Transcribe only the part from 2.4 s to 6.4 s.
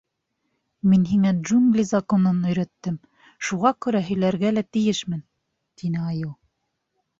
өйрәттем, шуға күрә һөйләргә лә тейешмен,— тине айыу.